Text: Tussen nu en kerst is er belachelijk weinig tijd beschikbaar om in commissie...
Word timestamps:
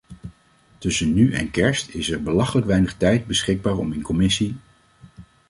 Tussen 0.77 1.13
nu 1.13 1.31
en 1.33 1.51
kerst 1.51 1.89
is 1.89 2.09
er 2.09 2.23
belachelijk 2.23 2.67
weinig 2.67 2.97
tijd 2.97 3.27
beschikbaar 3.27 3.77
om 3.77 3.93
in 3.93 4.01
commissie... 4.01 4.55